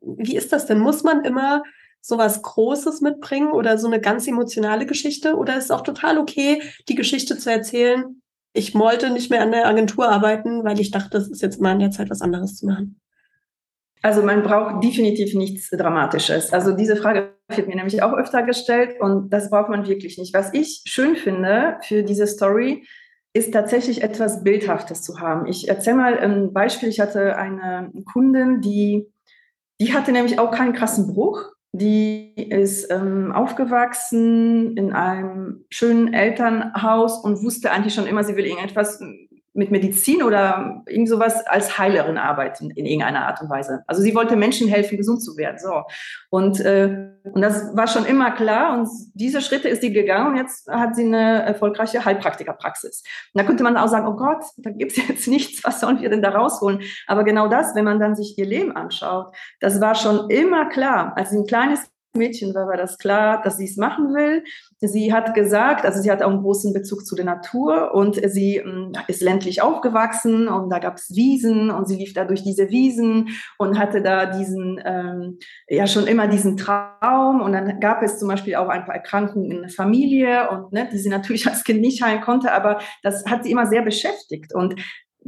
[0.00, 0.78] Wie ist das denn?
[0.78, 1.64] Muss man immer
[2.00, 5.36] sowas Großes mitbringen oder so eine ganz emotionale Geschichte?
[5.36, 8.22] Oder ist es auch total okay, die Geschichte zu erzählen?
[8.52, 11.72] Ich wollte nicht mehr an der Agentur arbeiten, weil ich dachte, es ist jetzt mal
[11.72, 13.00] in der Zeit was anderes zu machen.
[14.02, 16.52] Also man braucht definitiv nichts Dramatisches.
[16.52, 20.34] Also diese Frage wird mir nämlich auch öfter gestellt und das braucht man wirklich nicht.
[20.34, 22.84] Was ich schön finde für diese Story,
[23.34, 25.46] ist tatsächlich etwas Bildhaftes zu haben.
[25.46, 26.88] Ich erzähle mal ein Beispiel.
[26.88, 29.06] Ich hatte eine Kundin, die,
[29.80, 37.22] die hatte nämlich auch keinen krassen Bruch, die ist ähm, aufgewachsen in einem schönen Elternhaus
[37.22, 39.00] und wusste eigentlich schon immer, sie will irgendetwas
[39.58, 43.82] mit Medizin oder irgend sowas als Heilerin arbeiten in irgendeiner Art und Weise.
[43.88, 45.58] Also sie wollte Menschen helfen, gesund zu werden.
[45.58, 45.82] So.
[46.30, 48.78] Und, äh, und das war schon immer klar.
[48.78, 53.02] Und diese Schritte ist sie gegangen und jetzt hat sie eine erfolgreiche Heilpraktikerpraxis.
[53.34, 56.00] Und da könnte man auch sagen, oh Gott, da gibt es jetzt nichts, was sollen
[56.00, 56.80] wir denn da rausholen?
[57.08, 61.14] Aber genau das, wenn man dann sich ihr Leben anschaut, das war schon immer klar.
[61.16, 64.44] Als sie ein kleines Mädchen war, war das klar, dass sie es machen will.
[64.80, 68.56] Sie hat gesagt, also sie hat auch einen großen Bezug zu der Natur und sie
[68.56, 72.70] ähm, ist ländlich aufgewachsen und da gab es Wiesen und sie lief da durch diese
[72.70, 78.18] Wiesen und hatte da diesen, ähm, ja schon immer diesen Traum und dann gab es
[78.18, 81.64] zum Beispiel auch ein paar Erkrankungen in der Familie und ne, die sie natürlich als
[81.64, 84.74] Kind nicht heilen konnte, aber das hat sie immer sehr beschäftigt und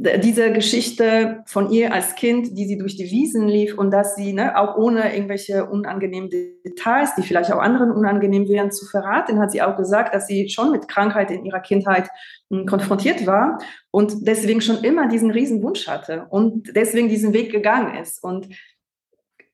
[0.01, 4.33] diese Geschichte von ihr als Kind, die sie durch die Wiesen lief und dass sie
[4.33, 6.29] ne, auch ohne irgendwelche unangenehmen
[6.65, 10.49] Details, die vielleicht auch anderen unangenehm wären, zu verraten, hat sie auch gesagt, dass sie
[10.49, 12.09] schon mit Krankheit in ihrer Kindheit
[12.49, 13.59] hm, konfrontiert war
[13.91, 18.23] und deswegen schon immer diesen riesen Wunsch hatte und deswegen diesen Weg gegangen ist.
[18.23, 18.49] Und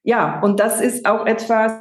[0.03, 1.73] ja, und das ist auch etwas,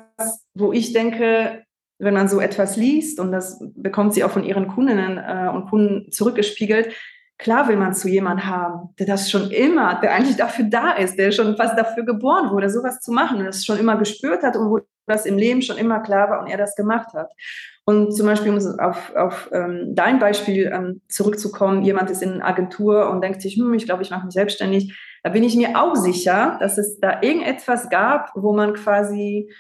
[0.55, 1.63] wo ich denke,
[1.99, 5.71] wenn man so etwas liest, und das bekommt sie auch von ihren Kundinnen äh, und
[5.71, 6.93] Kunden zurückgespiegelt,
[7.39, 11.19] Klar will man zu jemandem haben, der das schon immer, der eigentlich dafür da ist,
[11.19, 14.57] der schon fast dafür geboren wurde, sowas zu machen und das schon immer gespürt hat
[14.57, 17.31] und wo das im Leben schon immer klar war und er das gemacht hat.
[17.85, 22.45] Und zum Beispiel, um auf, auf ähm, dein Beispiel ähm, zurückzukommen, jemand ist in einer
[22.45, 24.93] Agentur und denkt sich, hm, ich glaube, ich mache mich selbstständig.
[25.23, 29.53] Da bin ich mir auch sicher, dass es da irgendetwas gab, wo man quasi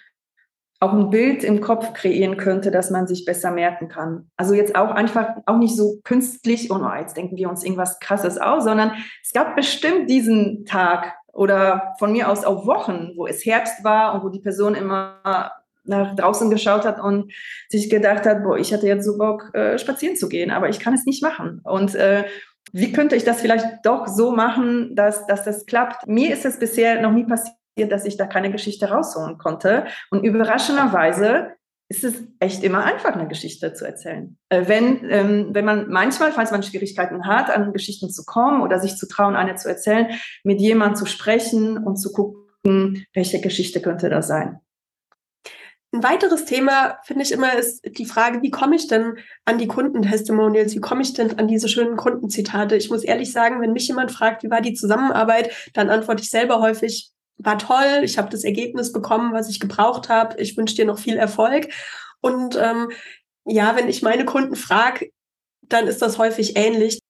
[0.80, 4.30] auch ein Bild im Kopf kreieren könnte, dass man sich besser merken kann.
[4.36, 7.98] Also jetzt auch einfach, auch nicht so künstlich, oh, no, jetzt denken wir uns irgendwas
[7.98, 13.26] Krasses aus, sondern es gab bestimmt diesen Tag oder von mir aus auch Wochen, wo
[13.26, 15.52] es Herbst war und wo die Person immer
[15.84, 17.32] nach draußen geschaut hat und
[17.68, 20.80] sich gedacht hat, boah, ich hatte jetzt so Bock, äh, spazieren zu gehen, aber ich
[20.80, 21.60] kann es nicht machen.
[21.64, 22.24] Und äh,
[22.72, 26.06] wie könnte ich das vielleicht doch so machen, dass, dass das klappt?
[26.06, 29.86] Mir ist es bisher noch nie passiert, dass ich da keine Geschichte rausholen konnte.
[30.10, 31.52] Und überraschenderweise
[31.88, 34.36] ist es echt immer einfach, eine Geschichte zu erzählen.
[34.48, 38.80] Äh, wenn, ähm, wenn man manchmal, falls man Schwierigkeiten hat, an Geschichten zu kommen oder
[38.80, 40.08] sich zu trauen, eine zu erzählen,
[40.42, 44.58] mit jemandem zu sprechen und zu gucken, welche Geschichte könnte das sein.
[45.92, 49.68] Ein weiteres Thema, finde ich immer, ist die Frage, wie komme ich denn an die
[49.68, 50.74] Kundentestimonials?
[50.74, 52.74] Wie komme ich denn an diese schönen Kundenzitate?
[52.74, 56.30] Ich muss ehrlich sagen, wenn mich jemand fragt, wie war die Zusammenarbeit, dann antworte ich
[56.30, 60.77] selber häufig, war toll, ich habe das Ergebnis bekommen, was ich gebraucht habe, ich wünsche
[60.77, 61.68] dir noch viel Erfolg.
[62.20, 62.90] Und ähm,
[63.44, 65.11] ja, wenn ich meine Kunden frage,
[65.62, 67.01] dann ist das häufig ähnlich.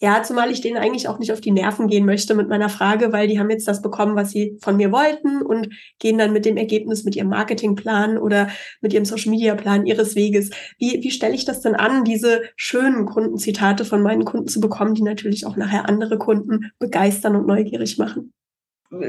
[0.00, 3.12] Ja, zumal ich denen eigentlich auch nicht auf die Nerven gehen möchte mit meiner Frage,
[3.12, 6.44] weil die haben jetzt das bekommen, was sie von mir wollten und gehen dann mit
[6.44, 8.50] dem Ergebnis, mit ihrem Marketingplan oder
[8.80, 10.50] mit ihrem Social Media Plan ihres Weges.
[10.78, 14.94] Wie, wie stelle ich das denn an, diese schönen Kundenzitate von meinen Kunden zu bekommen,
[14.94, 18.32] die natürlich auch nachher andere Kunden begeistern und neugierig machen?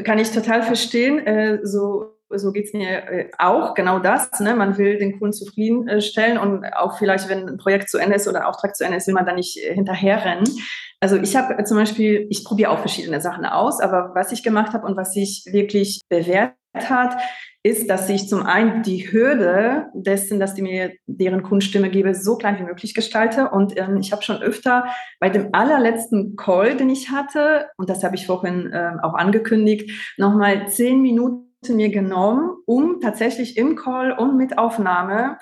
[0.04, 1.20] Kann ich total verstehen.
[1.26, 4.40] Äh, so so geht es mir äh, auch, genau das.
[4.40, 4.56] Ne?
[4.56, 8.48] Man will den Kunden zufriedenstellen und auch vielleicht, wenn ein Projekt zu Ende ist oder
[8.48, 10.48] Auftrag zu Ende ist, will man da nicht äh, hinterherrennen.
[11.00, 14.74] Also ich habe zum Beispiel, ich probiere auch verschiedene Sachen aus, aber was ich gemacht
[14.74, 17.18] habe und was sich wirklich bewährt hat,
[17.68, 22.38] ist, dass ich zum einen die Hürde dessen, dass die mir deren Kunststimme gebe, so
[22.38, 23.50] klein wie möglich gestalte.
[23.50, 24.86] Und ähm, ich habe schon öfter
[25.20, 29.92] bei dem allerletzten Call, den ich hatte, und das habe ich vorhin äh, auch angekündigt,
[30.18, 35.38] nochmal zehn Minuten mir genommen, um tatsächlich im Call und mit Aufnahme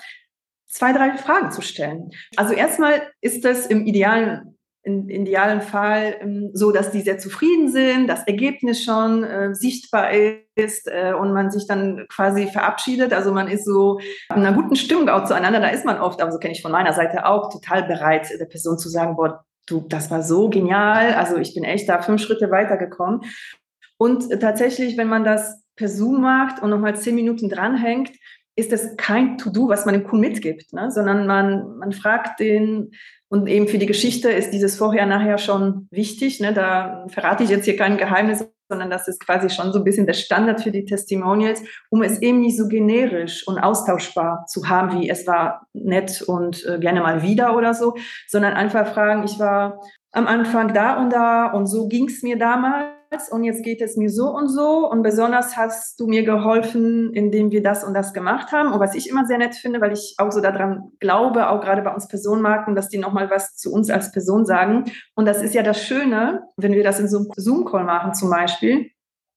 [0.66, 2.10] zwei, drei Fragen zu stellen.
[2.36, 4.55] Also erstmal ist das im idealen
[4.86, 10.12] im idealen Fall ähm, so, dass die sehr zufrieden sind, das Ergebnis schon äh, sichtbar
[10.54, 13.12] ist äh, und man sich dann quasi verabschiedet.
[13.12, 13.98] Also man ist so
[14.30, 15.58] in einer guten Stimmung auch zueinander.
[15.58, 18.44] Da ist man oft, aber so kenne ich von meiner Seite auch, total bereit, der
[18.46, 21.14] Person zu sagen, boah, du, das war so genial.
[21.14, 23.22] Also ich bin echt da fünf Schritte weitergekommen.
[23.98, 28.12] Und tatsächlich, wenn man das per Zoom macht und nochmal zehn Minuten dranhängt,
[28.54, 30.90] ist das kein To-Do, was man dem Kuh mitgibt, ne?
[30.90, 32.92] sondern man, man fragt den,
[33.28, 36.38] und eben für die Geschichte ist dieses Vorher-Nachher schon wichtig.
[36.40, 36.52] Ne?
[36.52, 40.06] Da verrate ich jetzt hier kein Geheimnis, sondern das ist quasi schon so ein bisschen
[40.06, 45.00] der Standard für die Testimonials, um es eben nicht so generisch und austauschbar zu haben,
[45.00, 47.96] wie es war nett und äh, gerne mal wieder oder so,
[48.28, 49.80] sondern einfach fragen, ich war
[50.12, 52.95] am Anfang da und da und so ging es mir damals
[53.30, 57.50] und jetzt geht es mir so und so und besonders hast du mir geholfen, indem
[57.50, 58.72] wir das und das gemacht haben.
[58.72, 61.82] Und was ich immer sehr nett finde, weil ich auch so daran glaube, auch gerade
[61.82, 64.84] bei uns Personenmarken, dass die nochmal was zu uns als Person sagen.
[65.14, 68.30] Und das ist ja das Schöne, wenn wir das in so einem Zoom-Call machen zum
[68.30, 68.90] Beispiel,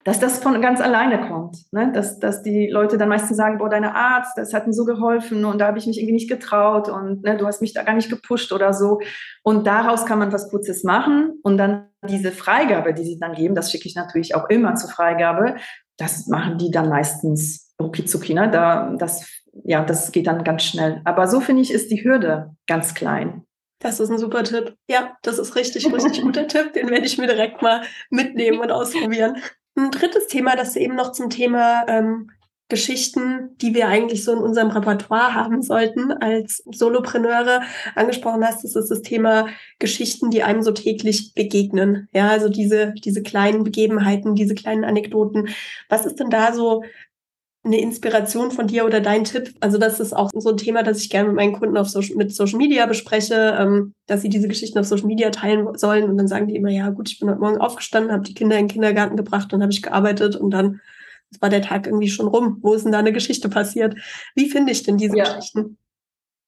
[0.10, 1.72] dass das von ganz alleine kommt.
[1.72, 1.92] Ne?
[1.94, 5.46] Dass, dass die Leute dann meistens sagen, boah, deine Arzt, das hat mir so geholfen
[5.46, 7.94] und da habe ich mich irgendwie nicht getraut und ne, du hast mich da gar
[7.94, 9.02] nicht gepusht oder so.
[9.44, 13.54] Und daraus kann man was Kurzes machen und dann diese Freigabe, die sie dann geben,
[13.54, 15.58] das schicke ich natürlich auch immer zur Freigabe,
[15.98, 18.34] das machen die dann meistens rucki zucki.
[18.34, 18.50] Ne?
[18.50, 19.30] Da, das,
[19.64, 21.02] ja, das geht dann ganz schnell.
[21.06, 23.44] Aber so finde ich, ist die Hürde ganz klein.
[23.78, 24.74] Das ist ein super Tipp.
[24.90, 26.74] Ja, das ist richtig, richtig guter Tipp.
[26.74, 29.38] Den werde ich mir direkt mal mitnehmen und ausprobieren.
[29.80, 32.32] Ein drittes Thema, das eben noch zum Thema ähm,
[32.68, 37.62] Geschichten, die wir eigentlich so in unserem Repertoire haben sollten als Solopreneure
[37.96, 39.48] angesprochen hast, ist das Thema
[39.80, 42.10] Geschichten, die einem so täglich begegnen.
[42.14, 45.48] Ja, also diese, diese kleinen Begebenheiten, diese kleinen Anekdoten.
[45.88, 46.84] Was ist denn da so
[47.64, 49.54] eine Inspiration von dir oder dein Tipp?
[49.60, 52.16] Also das ist auch so ein Thema, das ich gerne mit meinen Kunden auf Social,
[52.16, 56.18] mit Social Media bespreche, ähm, dass sie diese Geschichten auf Social Media teilen sollen und
[56.18, 58.68] dann sagen die immer, ja gut, ich bin heute Morgen aufgestanden, habe die Kinder in
[58.68, 60.80] den Kindergarten gebracht, dann habe ich gearbeitet und dann
[61.42, 62.58] war der Tag irgendwie schon rum.
[62.62, 63.96] Wo ist denn da eine Geschichte passiert?
[64.36, 65.26] Wie finde ich denn diese ja.
[65.26, 65.78] Geschichten?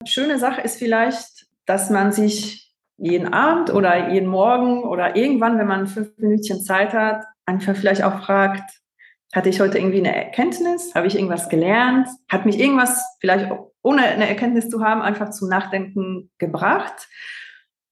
[0.04, 5.66] Schöne Sache ist vielleicht, dass man sich jeden Abend oder jeden Morgen oder irgendwann, wenn
[5.66, 8.81] man fünf Minütchen Zeit hat, einfach vielleicht auch fragt,
[9.32, 10.94] hatte ich heute irgendwie eine Erkenntnis?
[10.94, 12.08] Habe ich irgendwas gelernt?
[12.28, 13.50] Hat mich irgendwas vielleicht
[13.82, 17.08] ohne eine Erkenntnis zu haben einfach zum Nachdenken gebracht?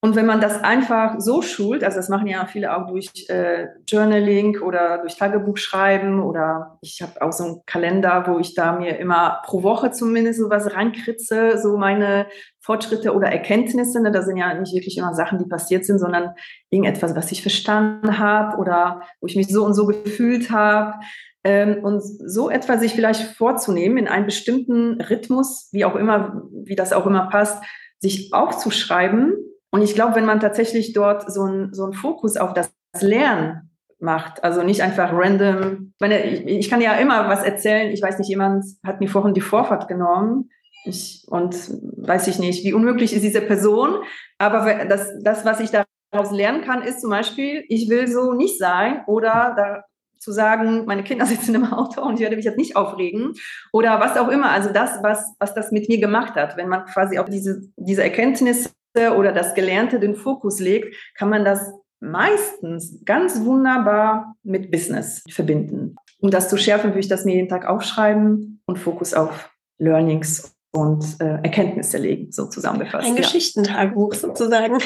[0.03, 3.67] Und wenn man das einfach so schult, also das machen ja viele auch durch äh,
[3.87, 8.99] Journaling oder durch Tagebuchschreiben oder ich habe auch so einen Kalender, wo ich da mir
[8.99, 12.29] immer pro Woche zumindest so was reinkritze, so meine
[12.61, 14.01] Fortschritte oder Erkenntnisse.
[14.01, 14.11] Ne?
[14.11, 16.31] Da sind ja nicht wirklich immer Sachen, die passiert sind, sondern
[16.71, 20.95] irgendetwas, was ich verstanden habe oder wo ich mich so und so gefühlt habe.
[21.43, 26.77] Ähm, und so etwa sich vielleicht vorzunehmen, in einem bestimmten Rhythmus, wie auch immer, wie
[26.77, 27.63] das auch immer passt,
[27.99, 29.35] sich aufzuschreiben.
[29.71, 34.45] Und ich glaube, wenn man tatsächlich dort so einen so Fokus auf das Lernen macht,
[34.45, 38.19] also nicht einfach random, ich, meine, ich, ich kann ja immer was erzählen, ich weiß
[38.19, 40.51] nicht, jemand hat mir vorhin die Vorfahrt genommen.
[40.85, 44.03] Ich, und weiß ich nicht, wie unmöglich ist diese Person,
[44.39, 48.59] aber das, das, was ich daraus lernen kann, ist zum Beispiel, ich will so nicht
[48.59, 49.85] sein oder da
[50.21, 53.33] zu sagen, meine Kinder sitzen im Auto und ich werde mich jetzt nicht aufregen
[53.73, 54.51] oder was auch immer.
[54.51, 58.03] Also das, was, was das mit mir gemacht hat, wenn man quasi auf diese, diese
[58.03, 58.71] Erkenntnisse
[59.17, 65.97] oder das Gelernte den Fokus legt, kann man das meistens ganz wunderbar mit Business verbinden.
[66.21, 70.55] Um das zu schärfen, würde ich das mir jeden Tag aufschreiben und Fokus auf Learnings
[70.73, 73.07] und äh, Erkenntnisse legen, so zusammengefasst.
[73.07, 73.23] Ein ja.
[73.23, 74.79] Geschichtentagebuch sozusagen.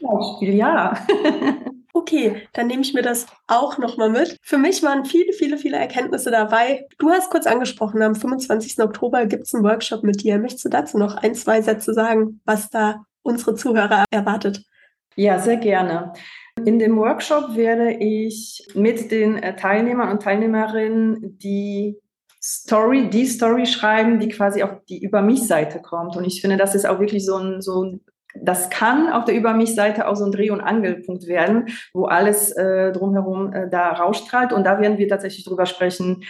[0.00, 0.94] Beispiel, ja.
[1.98, 4.38] Okay, dann nehme ich mir das auch nochmal mit.
[4.40, 6.86] Für mich waren viele, viele, viele Erkenntnisse dabei.
[6.98, 8.78] Du hast kurz angesprochen, am 25.
[8.78, 10.38] Oktober gibt es einen Workshop mit dir.
[10.38, 14.62] Möchtest du dazu noch ein, zwei Sätze sagen, was da unsere Zuhörer erwartet?
[15.16, 16.12] Ja, sehr gerne.
[16.64, 21.96] In dem Workshop werde ich mit den äh, Teilnehmern und Teilnehmerinnen die
[22.40, 26.16] Story, die Story schreiben, die quasi auf die Über mich-Seite kommt.
[26.16, 28.00] Und ich finde, das ist auch wirklich so ein, so ein
[28.42, 32.52] das kann auf der Über mich-Seite auch so ein Dreh- und Angelpunkt werden, wo alles
[32.52, 34.52] äh, drumherum äh, da rausstrahlt.
[34.52, 36.22] Und da werden wir tatsächlich drüber sprechen,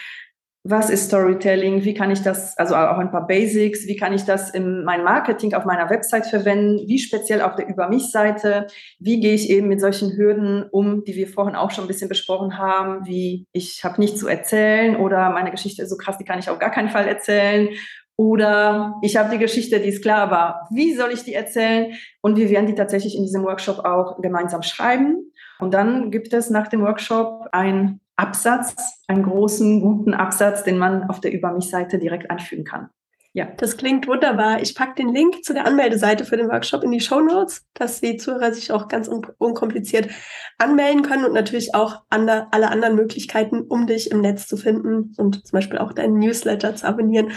[0.65, 4.25] was ist Storytelling, wie kann ich das, also auch ein paar Basics, wie kann ich
[4.25, 8.67] das in mein Marketing auf meiner Website verwenden, wie speziell auf der Über mich-Seite,
[8.99, 12.09] wie gehe ich eben mit solchen Hürden um, die wir vorhin auch schon ein bisschen
[12.09, 16.25] besprochen haben, wie ich habe nichts zu erzählen oder meine Geschichte ist so krass, die
[16.25, 17.69] kann ich auf gar keinen Fall erzählen
[18.19, 21.95] oder ich habe die Geschichte, die ist klar war, wie soll ich die erzählen?
[22.21, 25.33] Und wir werden die tatsächlich in diesem Workshop auch gemeinsam schreiben.
[25.61, 28.75] Und dann gibt es nach dem Workshop ein Absatz,
[29.07, 32.91] einen großen, guten Absatz, den man auf der Über mich-Seite direkt anfügen kann.
[33.39, 33.47] Ja.
[33.57, 34.61] Das klingt wunderbar.
[34.63, 38.01] Ich packe den Link zu der Anmeldeseite für den Workshop in die Show Notes, dass
[38.01, 40.09] die Zuhörer sich auch ganz un unkompliziert
[40.59, 45.47] anmelden können und natürlich auch alle anderen Möglichkeiten, um dich im Netz zu finden und
[45.47, 47.31] zum Beispiel auch deinen Newsletter zu abonnieren.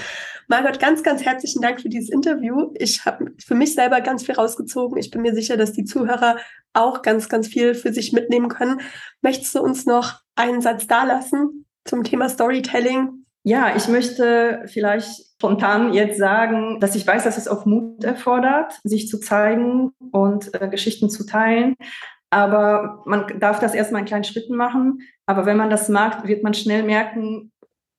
[0.47, 2.71] Margot, ganz, ganz herzlichen Dank für dieses Interview.
[2.79, 4.97] Ich habe für mich selber ganz viel rausgezogen.
[4.97, 6.37] Ich bin mir sicher, dass die Zuhörer
[6.73, 8.81] auch ganz, ganz viel für sich mitnehmen können.
[9.21, 13.20] Möchtest du uns noch einen Satz dalassen zum Thema Storytelling?
[13.43, 18.79] Ja, ich möchte vielleicht spontan jetzt sagen, dass ich weiß, dass es auch Mut erfordert,
[18.83, 21.75] sich zu zeigen und äh, Geschichten zu teilen.
[22.29, 24.99] Aber man darf das erstmal in kleinen Schritten machen.
[25.25, 27.51] Aber wenn man das mag, wird man schnell merken,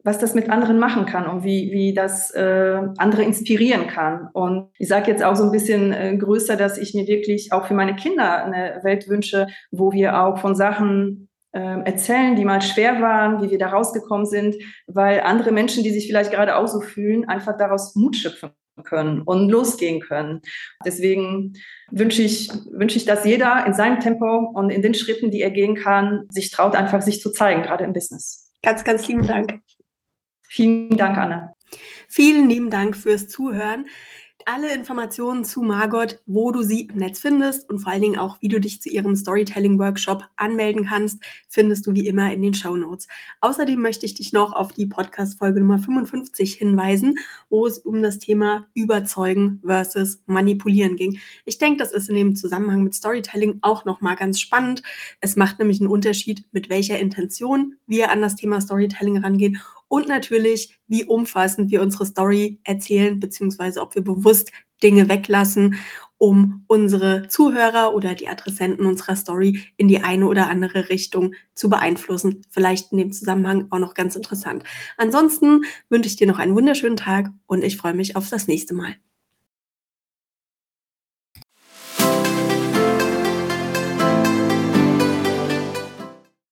[0.05, 4.29] was das mit anderen machen kann und wie, wie das äh, andere inspirieren kann.
[4.33, 7.67] Und ich sage jetzt auch so ein bisschen äh, größer, dass ich mir wirklich auch
[7.67, 13.01] für meine Kinder eine Welt wünsche, wo wir auch von Sachen erzählen, die mal schwer
[13.03, 16.81] waren, wie wir da rausgekommen sind, weil andere Menschen, die sich vielleicht gerade auch so
[16.81, 18.51] fühlen, einfach daraus Mut schöpfen
[18.85, 20.41] können und losgehen können.
[20.85, 21.55] Deswegen
[21.91, 25.51] wünsche ich, wünsche ich, dass jeder in seinem Tempo und in den Schritten, die er
[25.51, 28.51] gehen kann, sich traut, einfach sich zu zeigen, gerade im Business.
[28.63, 29.61] Ganz, ganz lieben Dank.
[30.49, 31.55] Vielen Dank, Anna.
[32.09, 33.87] Vielen lieben Dank fürs Zuhören.
[34.47, 38.41] Alle Informationen zu Margot, wo du sie im Netz findest und vor allen Dingen auch,
[38.41, 42.77] wie du dich zu ihrem Storytelling-Workshop anmelden kannst, findest du wie immer in den Show
[42.77, 43.09] Notes.
[43.41, 47.17] Außerdem möchte ich dich noch auf die Podcast-Folge Nummer 55 hinweisen,
[47.51, 51.19] wo es um das Thema Überzeugen versus Manipulieren ging.
[51.45, 54.83] Ich denke, das ist in dem Zusammenhang mit Storytelling auch nochmal ganz spannend.
[55.21, 59.61] Es macht nämlich einen Unterschied, mit welcher Intention wir an das Thema Storytelling rangehen
[59.93, 64.51] und natürlich, wie umfassend wir unsere Story erzählen, beziehungsweise ob wir bewusst
[64.83, 65.75] Dinge weglassen,
[66.17, 71.69] um unsere Zuhörer oder die Adressenten unserer Story in die eine oder andere Richtung zu
[71.69, 72.41] beeinflussen.
[72.49, 74.65] Vielleicht in dem Zusammenhang auch noch ganz interessant.
[74.97, 78.73] Ansonsten wünsche ich dir noch einen wunderschönen Tag und ich freue mich auf das nächste
[78.73, 78.97] Mal.